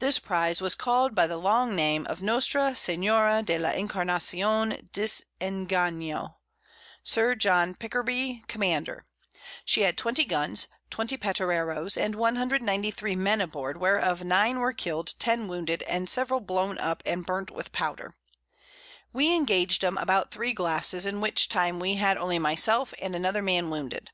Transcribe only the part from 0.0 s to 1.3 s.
This Prize was call'd by